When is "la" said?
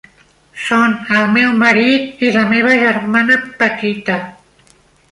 2.39-2.47